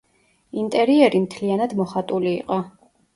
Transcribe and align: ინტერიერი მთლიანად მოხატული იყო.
ინტერიერი 0.61 1.21
მთლიანად 1.25 1.75
მოხატული 1.83 2.33
იყო. 2.39 2.59